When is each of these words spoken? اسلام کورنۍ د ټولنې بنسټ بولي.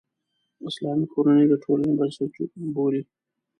اسلام 0.67 0.99
کورنۍ 1.11 1.45
د 1.49 1.53
ټولنې 1.63 1.91
بنسټ 1.99 2.33
بولي. 2.75 3.01